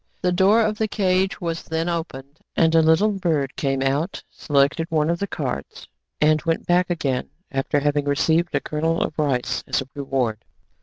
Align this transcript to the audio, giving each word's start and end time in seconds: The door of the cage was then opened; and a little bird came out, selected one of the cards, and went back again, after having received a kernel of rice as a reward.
The 0.23 0.31
door 0.31 0.63
of 0.63 0.79
the 0.79 0.87
cage 0.87 1.39
was 1.39 1.61
then 1.61 1.87
opened; 1.87 2.39
and 2.55 2.73
a 2.73 2.81
little 2.81 3.11
bird 3.11 3.55
came 3.55 3.83
out, 3.83 4.23
selected 4.31 4.87
one 4.89 5.11
of 5.11 5.19
the 5.19 5.27
cards, 5.27 5.87
and 6.19 6.41
went 6.41 6.65
back 6.65 6.89
again, 6.89 7.29
after 7.51 7.79
having 7.79 8.05
received 8.05 8.55
a 8.55 8.59
kernel 8.61 8.99
of 9.03 9.19
rice 9.19 9.63
as 9.67 9.79
a 9.79 9.87
reward. 9.93 10.43